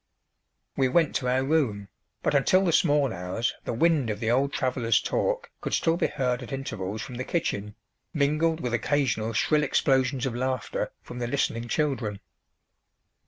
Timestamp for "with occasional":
8.61-9.33